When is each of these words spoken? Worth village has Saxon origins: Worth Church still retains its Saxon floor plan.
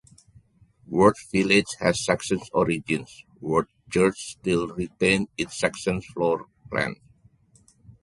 Worth 0.87 1.31
village 1.31 1.75
has 1.79 2.03
Saxon 2.03 2.39
origins: 2.53 3.23
Worth 3.39 3.67
Church 3.91 4.31
still 4.31 4.69
retains 4.69 5.27
its 5.37 5.59
Saxon 5.59 6.01
floor 6.01 6.47
plan. 6.71 6.95